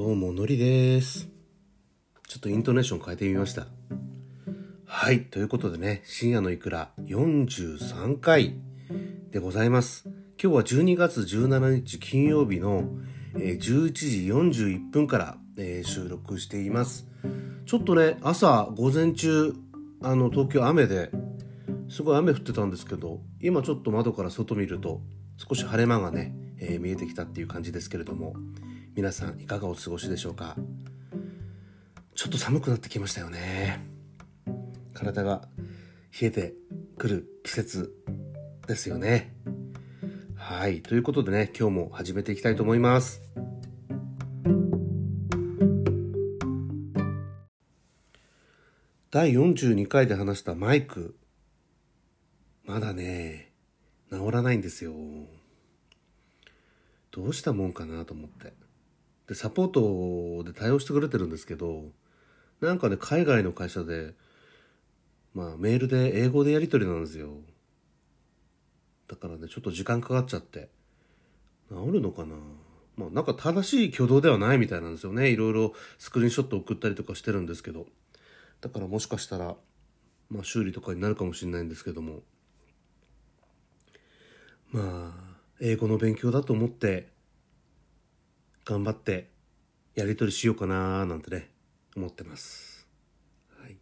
[0.00, 1.28] どうものりです。
[2.26, 3.66] ちょっとイントネーション変えてみました。
[4.86, 8.54] はいということでね深夜のいくら43回
[9.30, 10.08] でございます。
[10.42, 12.84] 今日は12月17日金曜日の
[13.34, 17.06] 11時41分から、え、収録しています。
[17.66, 19.52] ちょっとね朝午前中
[20.02, 21.10] あの東京雨で
[21.90, 25.02] すごい雨降ってたんですけど今ちょっと窓から外見ると
[25.36, 28.32] 少し晴れ間がね、えー、見えてきたっていう感じですけれども
[28.96, 30.56] 皆さんいかがお過ごしでしょうか？
[32.14, 33.86] ちょっと寒くなってきましたよね。
[34.92, 35.48] 体が
[36.20, 36.54] 冷えて
[36.98, 37.94] くる季節
[38.66, 39.34] ですよね。
[40.34, 40.82] はい。
[40.82, 43.22] ということでね今日も始めていきたいと思います。
[49.10, 51.16] 第42回で話したマイク。
[52.64, 53.52] まだね
[54.10, 54.92] 治らないんですよ。
[57.12, 58.52] どうしたもんかなと思って。
[59.30, 61.84] でサポートで対応してくれてるんですけど
[62.60, 64.14] なんかね海外の会社で
[65.34, 67.28] まあメールで英語でやり取りなんですよ。
[69.06, 70.68] だからねちょっと時間かかっちゃって。
[71.68, 72.34] 治るのかな？
[72.96, 75.30] まあなんか正しい挙動ではないみたいなんですよね。
[75.30, 77.86] いろいろスクリーンショット送ったりとかしてるんですけど。
[78.60, 79.54] だからもしかしたら
[80.28, 82.22] まあ修理とかになるかもしれないんですけども。
[84.72, 87.06] まあ英語の勉強だと思って
[88.64, 89.28] 頑張って
[89.94, 91.50] やり取りしようかななんてね
[91.96, 92.86] 思ってます、
[93.60, 93.76] はい、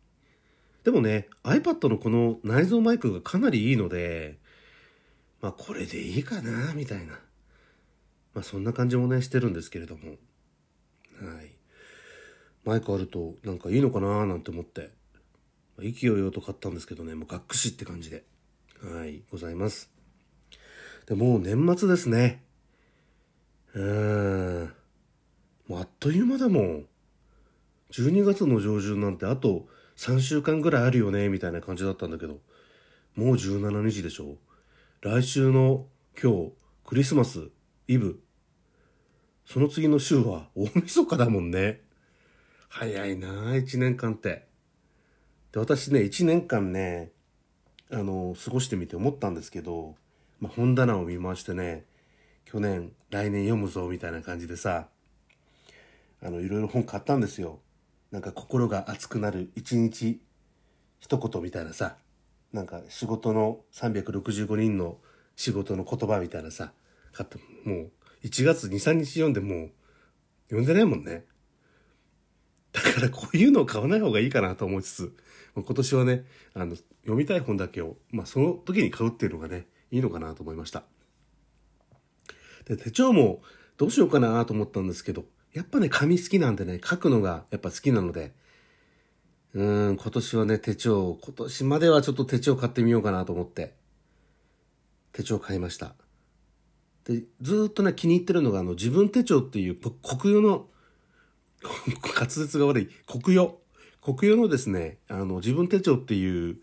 [0.84, 4.38] でもね iPad のこの内蔵マイクがかなりいいので
[5.40, 7.14] まあこれでいいかなみたいな。
[8.34, 10.10] まあそんな感じもねしてるんですけれども。
[10.10, 11.52] はい。
[12.64, 14.90] マイクあるとなんかいいのかななんて思って。
[15.80, 18.24] 意気揚々と買ったんですけどねもうがっくしって感じで。
[18.82, 19.22] はい。
[19.30, 19.90] ございます。
[21.06, 22.42] でもう年末ですね。
[23.74, 24.72] うん
[25.68, 26.86] もうあっという間だもん。
[27.92, 32.38] 12月の上旬なんてあと3週間ぐらいあるよね、みたいな感じだったんだけど、
[33.14, 34.36] もう17日でしょ
[35.00, 35.86] 来週の
[36.20, 36.52] 今日、
[36.84, 37.48] クリスマス、
[37.88, 38.20] イブ。
[39.44, 41.80] その次の週は大晦日だもんね。
[42.68, 44.46] 早いなあ、1年間って。
[45.52, 47.10] で、私ね、1年間ね、
[47.90, 49.96] あの、過ごしてみて思ったんですけど、
[50.38, 51.86] まあ、本棚を見回してね、
[52.50, 54.88] 去年、来年読むぞ、みたいな感じでさ、
[56.22, 57.60] あのいろいろ本買ったんですよ。
[58.10, 60.20] なんか心が熱くなる一日
[60.98, 61.96] 一言みたいなさ
[62.52, 64.96] なんか仕事の365人の
[65.36, 66.72] 仕事の言葉みたいなさ
[67.12, 67.36] 買った
[67.68, 67.90] もう
[68.24, 69.70] 1月23日読んでもう
[70.46, 71.24] 読んでないもんね。
[72.72, 75.16] だからこういうのを買わない方がいいかなと思いつつ
[75.54, 80.84] 今年はねあの読みたい本だけを、まあ、その時に買うっていうのがねいいのかなと思いました。
[82.68, 83.42] で手帳も
[83.76, 88.32] どうしようかなと思ったんですけどやっぱね、紙好きなんでね、書くのがやっぱ好きなので、
[89.54, 93.74] うーん、今年はね、手帳、今年まではちょっと手帳買ってみようかなと思って、
[95.12, 95.94] 手帳買いました。
[97.04, 100.68] で、ずっとね、気に入ってるのが、あの、自分手帳っていう国用の、
[102.14, 103.58] 滑舌が悪い、国用。
[104.02, 106.58] 国用のですね、あの、自分手帳っていう、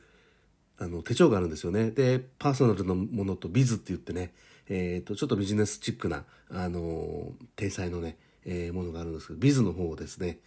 [0.77, 1.89] あの、手帳があるんですよね。
[1.89, 4.33] で、パーソナルのものとビズって言ってね、
[4.69, 10.39] えっ、ー、と、ちょっとビジネスチックな、あの、体裁のね、えー、ものがあるんですけど、ビズの方をですね、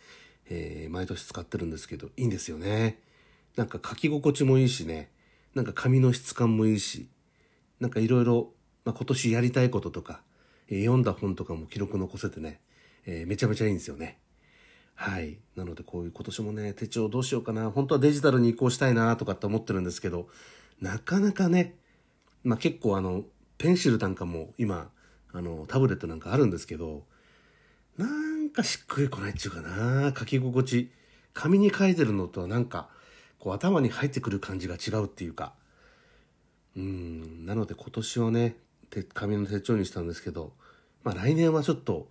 [0.51, 3.01] えー、毎年使ってるんですけど、いいんですよね。
[3.56, 5.11] なんか書き心地もいいしね、
[5.55, 7.09] なんか紙の質感もいいし、
[7.81, 8.53] なんかいろいろ、
[8.84, 10.23] まあ、今年やりたいこととか、
[10.69, 12.61] えー、読んだ本とかも記録残せてね、
[13.06, 14.19] えー、めちゃめちゃいいんですよね。
[14.95, 15.39] はい。
[15.55, 17.71] なのでこういう今年もね、手帳どうしようかな。
[17.71, 20.29] 本当はデジタルに移行したいなとかって思ってるんですけど、
[20.81, 21.77] なかなかね、
[22.43, 23.25] まあ結構あの、
[23.59, 24.91] ペンシルなんかも今、
[25.33, 27.05] あの、タブレットなんかあるんですけど、
[27.99, 30.91] なんかしっくりこないっていうかな書き心地
[31.35, 32.89] 紙に書いてるのとはなんか
[33.39, 35.53] こう頭に入ってくる感じが違うっていうか。
[36.77, 38.57] うんなので今年はね
[39.12, 40.53] 紙の手帳にしたんですけど
[41.03, 42.09] まあ来年はちょっと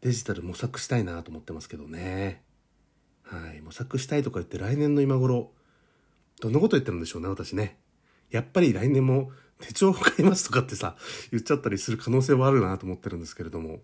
[0.00, 2.42] デジタル模索したいなと思ってますけどね。
[3.22, 5.50] はい模索したいとか言って来年の今頃
[6.40, 7.76] どんなこと言ってるんでしょうね私ね。
[8.30, 9.30] やっぱり来年も
[9.60, 10.96] 手帳を買いますとかってさ
[11.30, 13.80] 言っちゃったりする可能性はあるなと思ってるんですけれども。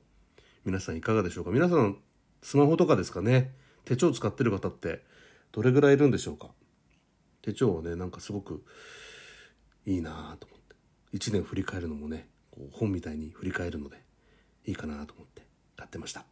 [0.64, 1.50] 皆さんいかがでしょうか？
[1.50, 1.98] 皆さん
[2.40, 3.50] スマホとかですかね？
[3.84, 5.02] 手帳使ってる方って
[5.50, 6.50] どれぐらいいるんでしょうか？
[7.42, 8.62] 手帳はねなんかすごく
[9.84, 10.76] いいなと思って。
[11.16, 13.96] 1年振り返るのもねこう本みたいに振り返るので
[14.66, 15.42] いいかなと思って
[15.76, 16.24] 買ってました。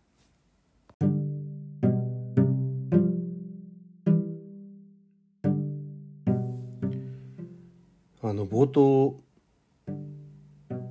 [8.22, 9.20] あの冒頭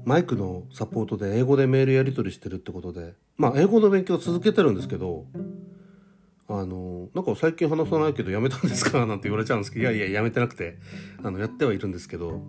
[0.09, 3.13] マイクのサポートで英語でメールやり取りしてるってことで。
[3.37, 5.27] まあ英語の勉強続けてるんですけど
[6.47, 9.05] あのなんか最近話さないけどやめたんですか？
[9.05, 9.83] なんて言われちゃうんですけど。
[9.83, 10.79] いやいややめてなくて。
[11.21, 12.41] あのやってはいるんですけど。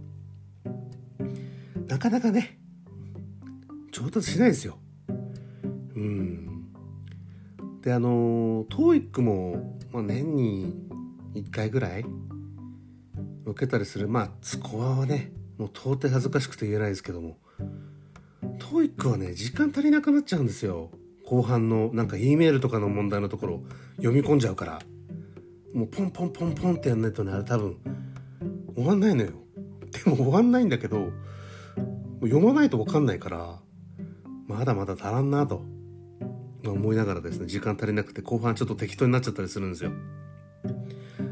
[1.86, 2.58] なかなかね
[3.92, 4.78] 上達しないですよ。
[5.94, 6.72] うん。
[7.82, 10.74] であの TOEIC も、まあ、年に
[11.34, 12.06] 1回ぐらい
[13.44, 14.08] 受けたりする。
[14.08, 17.36] まあスコアはねもう到底恥ずかしくて言えないですけども。
[18.60, 20.90] TOEIC はね時間足りなくなっちゃうんですよ。
[21.26, 23.62] 後半のなんか E メールとかの問題のところ
[23.96, 24.80] 読み込んじゃうから。
[25.72, 27.76] もうポンポンポンポンってやんないとねあれ多分
[28.74, 29.30] 終わんないのよ。
[30.04, 31.10] でも終わんないんだけど
[32.22, 33.60] 読まないと分かんないから
[34.46, 35.62] まだまだ足らんなと
[36.64, 39.92] 思いながらですね時間足りなくて後半ちょっと適当になっちゃったりするんですよ。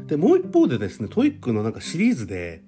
[0.07, 2.63] でもう一方でですね TOEIC のなんかシリーズで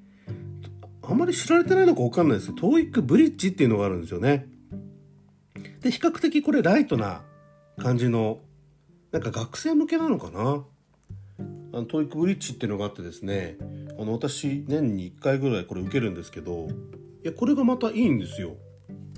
[1.03, 2.53] あんまり知られてないのか分かんないです。
[2.53, 4.48] けど TOEIC Bridge っていうのがあるんですよね。
[5.81, 7.24] で比較的これライトな
[7.77, 8.39] 感じの
[9.12, 10.63] なんか学生向けなのかな？
[11.74, 13.57] あの TOEIC Bridge っていうのがあってですね
[14.00, 18.56] あの私年に1回ぐらいこれ受けるんですけどいやこれがまたいいんですよ。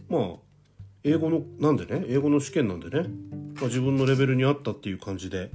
[0.09, 0.21] まあ
[1.03, 2.06] 英語のなんでね？
[2.07, 3.09] 英語の試験なんでね、
[3.56, 5.51] まあ、自分のレベルに合ったっていう感じで。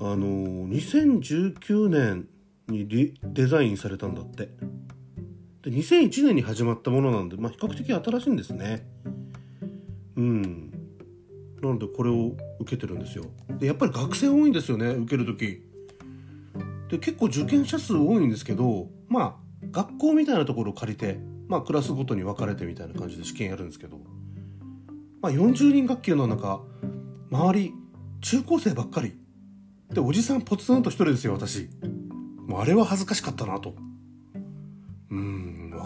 [0.00, 2.28] あの2019年
[2.68, 2.86] に
[3.24, 4.48] デザインされたんだって。
[5.62, 8.86] で2001年に始まったものなんで、まあ、比較的新しいんですね。
[10.16, 10.70] うん。
[11.62, 13.24] なのでこれを受けてるんですよ。
[13.58, 15.62] でやっぱり学生多いんですよね受ける時。
[16.88, 21.18] で結構受験者数多いんですけどまあ学校みたいなところを借りて
[21.48, 23.98] まあクラスごとに分かれてみたいな感じで試験やるんですけど
[25.20, 26.60] まあ40人学級の中
[27.30, 27.74] 周り
[28.20, 29.18] 中高生ばっかり。
[29.92, 31.68] でおじさんポツンと一人ですよ私。
[32.46, 33.74] もうあれは恥ずかしかったなと。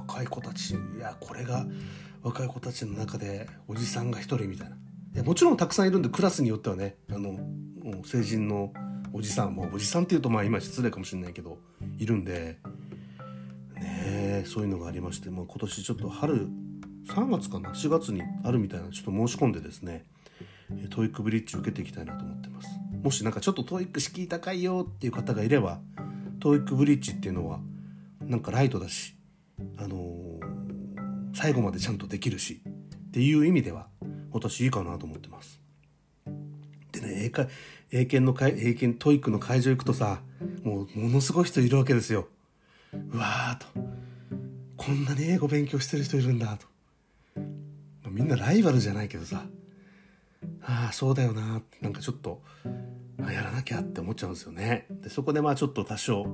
[0.08, 0.74] 若い子たち。
[0.74, 1.66] いやこれが
[2.22, 4.76] 若い子たちの中でおじさんが一人みたいな。
[4.76, 7.38] いやもちろんたくさんいるんでクラスによってはねあの
[8.04, 8.72] 成人の
[9.12, 11.58] おじさんもおじさんっていうとまあ今失礼かもしれないけど
[11.98, 12.58] いるんで
[13.74, 16.48] ねそういうのがありまして、まあ、今年ちょっと春
[17.08, 20.06] 3月かな4月にあるみたいなちょっと申し込んでですね
[20.90, 22.68] TOEIC Bridge 受けていきたいなと思ってます。
[23.02, 25.80] もしなんかちょっと TOEIC 敷居高いよっていう方がいれば
[26.40, 27.60] TOEIC Bridge っていうのは
[28.20, 29.16] なんかライトだし
[29.78, 30.40] あのー、
[31.34, 33.88] 最後までちゃんとできるしっていう意味では
[34.30, 35.60] 私いいかなと思ってます。
[36.92, 37.48] でね英会
[37.90, 40.22] 英検の英検 TOEIC の会場行くとさ
[40.62, 42.28] もうものすごい人いるわけですよ。
[43.10, 43.66] うわーと。
[44.76, 46.66] こんなに英語勉強してる人いるんだと。
[48.10, 49.44] みんなライバルじゃないけどさ。
[50.64, 51.62] ああそうだよな。
[51.80, 52.42] なんかちょっと
[53.18, 54.86] やらなきゃって思っちゃうんですよね。
[54.90, 56.26] でそこでまあちょっと多少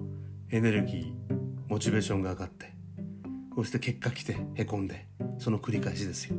[0.51, 1.13] エネルギー
[1.69, 2.73] モチベーションが上がって
[3.59, 5.09] そして結果来てへこんで
[5.39, 6.37] その繰り返しですよ。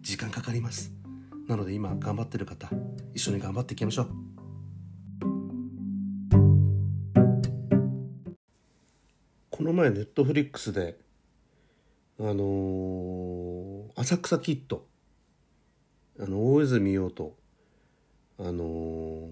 [0.00, 0.90] 時間かかります。
[1.46, 2.68] なので今頑張ってる方
[3.14, 4.08] 一緒に頑張っていきましょう。
[9.48, 10.98] この前ネットフリックスで
[12.18, 14.86] あのー、浅草キッド
[16.18, 17.36] あの大泉洋と
[18.40, 19.28] あのー、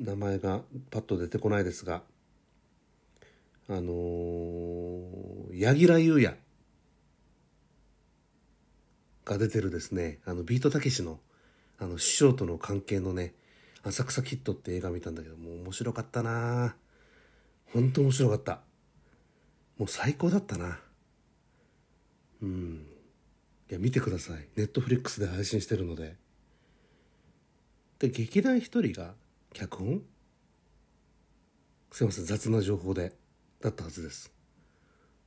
[0.00, 2.02] 名前がパッと出てこないですが
[3.68, 4.63] あのー、
[5.56, 6.36] 柳楽優弥
[9.24, 11.20] が出てるですねあのビートたけしの
[11.78, 13.34] あの師匠との関係のね
[13.84, 16.74] 「浅草キッド」って映画見たんだけどもう面白かったな。
[17.72, 18.60] 本当面白かった。
[19.78, 20.80] もう最高だったな。
[22.42, 22.86] うん。
[23.70, 24.48] いや見てください。
[24.56, 26.16] ネットフリックスで配信してるので。
[28.00, 29.14] で劇団一人が
[29.52, 30.02] 脚本？
[31.92, 33.16] すいません雑な情報で
[33.60, 34.33] だったはずです。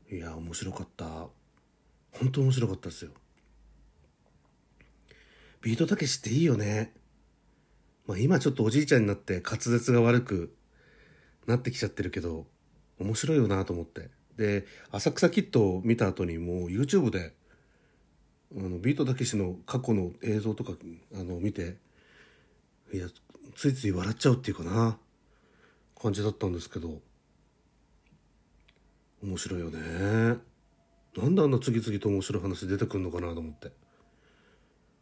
[0.10, 1.06] いや面白かった。
[2.14, 3.12] 本当面白かったですよ。
[5.62, 6.94] ビートたけしっていいよね。
[8.06, 10.56] まあ今ちょっとおじいちゃんになって滑舌が悪く
[11.46, 12.48] なってきちゃってるけど
[13.00, 14.10] 面白いよなと思って。
[14.38, 17.34] で浅草キッドを見た後にもう YouTube で
[18.56, 20.74] あのビートたけしの過去の映像とか
[21.16, 21.76] あの見て
[22.94, 23.08] いや
[23.56, 24.98] ついつい笑っちゃうっていうかな
[26.02, 27.02] 感じだったんですけど。
[29.24, 30.38] 面白いよね
[31.18, 33.72] なんであんな次々と面白い話出てくるのかなと思って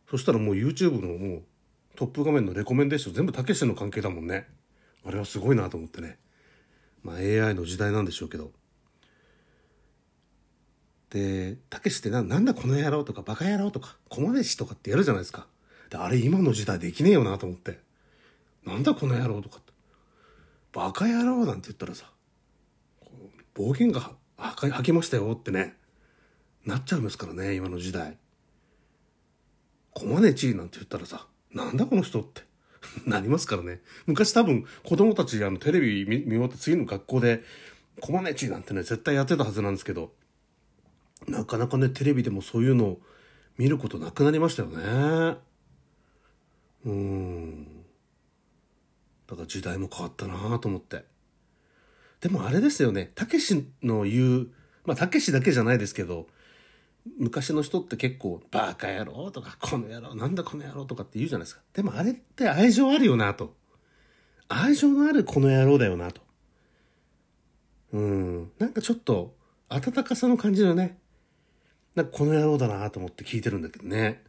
[0.10, 1.43] そしたらもう YouTube のもう
[1.95, 4.48] トップ画面のレコメンデーション全部たけしの関係だもんね
[5.05, 6.17] あれはすごいなと思ってね
[7.03, 8.51] まあ AI の時代なんでしょうけど
[11.15, 15.48] で、たけしってな、なんだこの野郎とかバカ野郎とか、コマ飯とかってやるじゃないですか。
[15.89, 17.79] で、あれ今の時代できねえよなと思って。
[18.65, 19.72] なんだこの野郎とかって。
[20.74, 22.12] バカ野郎なんて言ったらさ、
[23.55, 25.75] 暴言が吐きましたよってね、
[26.65, 28.17] なっちゃいますからね、今の時代。
[29.93, 32.43] コマネチなんて言ったらさ、なんだこの人って
[33.07, 33.81] なりますからね。
[34.05, 37.43] 昔多分子供たちあのテレビ見終わって次の学校で
[38.01, 40.13] コマネチなんてね、絶対やってたはずなんですけど、
[41.27, 43.01] なかなかね、テレビでもそういうのを
[43.57, 45.38] 見ることなくなりましたよね。
[46.83, 47.85] うーん。
[49.27, 51.05] だから時代も変わったなと思って。
[52.25, 54.48] でもあれですよね、たけしの言う、
[54.84, 56.25] まあたけしだけじゃないですけど、
[57.20, 61.62] 昔の人って結構、バカ野郎とか、この野郎、なんだこの野郎とかって言うじゃないですか。
[61.74, 63.53] でもあれって愛情あるよなと。
[64.48, 66.24] 愛情のあるこの野郎だよなと。
[67.94, 68.51] うん。
[68.58, 69.36] なんかちょっと、
[69.70, 70.98] 温かさの感じのね、
[71.94, 74.24] なんかこの野郎だなと思って聞いてるんだけどね。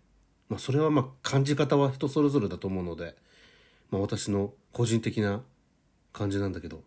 [0.51, 3.17] まあそれはまあ感じ方は人それぞれだと思うので、
[3.89, 5.41] まあ私の個人的な
[6.13, 6.85] 感じなんだけど、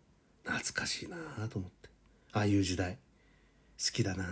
[0.50, 1.90] 懐かしいなあと思って。
[2.32, 2.98] ああいう時代、
[3.78, 4.26] 好きだな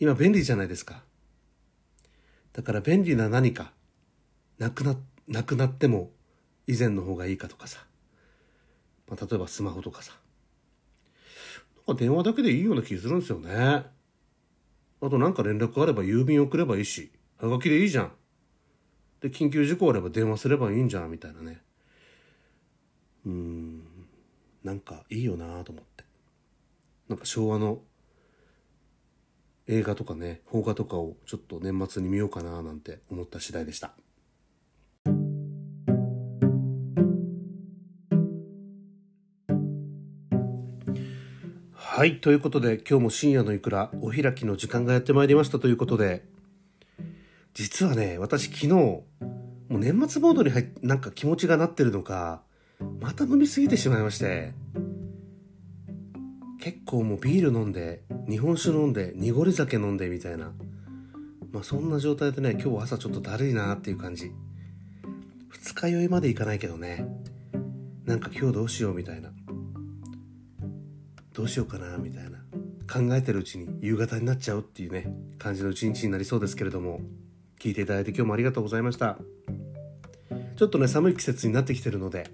[0.00, 1.02] 今便利じゃないですか。
[2.52, 3.72] だから便利な何か、
[4.58, 4.96] なくな、
[5.28, 6.10] なくなっても
[6.66, 7.84] 以前の方がいいかとかさ。
[9.08, 10.12] まあ、例えばスマホとかさ。
[11.86, 13.52] なんか電話だけでいいような気するんですよね。
[15.00, 18.12] あとなんか連絡あれば郵便送ればいいし、はがきでいいじゃん。
[19.20, 21.62] で、緊急事故あれば電話すればいいんじゃん、みたいなね。
[23.26, 23.82] うん、
[24.64, 26.04] なんかいいよなと思って。
[27.08, 27.80] なんか昭和の
[29.66, 33.92] 映画とかね、邦画とかをちょっと年末に見ようかななんて思った次第でした。
[41.98, 42.20] はい。
[42.20, 46.24] ということで、今日も深夜のいくら、お開きの時間がやってまいりましたということで、
[47.54, 49.04] 実はね、私昨日、も
[49.68, 52.42] う年末モードに入っなんか気持ちがなってるのか、
[53.00, 54.52] また飲みすぎてしまいまして、
[56.60, 60.52] 結構もうビール飲んで日本酒飲んで濁り酒飲んでみたいな。
[61.50, 64.32] まあそんな状態でね今日朝ちょっとだるいなっていう感じ。
[65.48, 67.06] 二日酔いまでいかないけどね。
[68.04, 69.30] なんか今日どうしようみたいな。
[71.34, 72.38] どうしようかなみたいな。
[72.92, 77.00] 考えてるうちに夕方になっちゃうっていうね感じの一日になりそうですけれども。
[77.58, 79.18] 聞いていただいて今日もありがとうございました。
[80.56, 82.30] ちょっとね寒い季節になってきてるので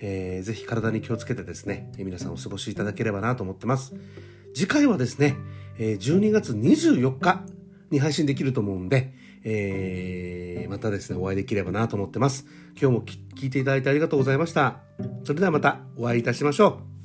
[0.00, 3.94] えー、ぜひ体に気をつけてですね、え皆さんお過ごしいただければなと思ってます。
[4.54, 5.36] 次回はですね、
[5.78, 7.44] え12月24日
[7.90, 9.12] に配信できると思うんで、
[9.44, 12.46] えー、またですね、お会いできればなと思ってます。
[12.80, 14.80] 今日も聞いていただいてありがとうございました。
[15.24, 16.97] それではまたお会いいたしましょう。